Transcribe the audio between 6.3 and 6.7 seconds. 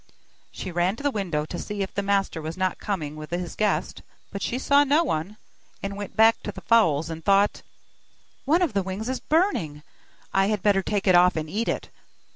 to the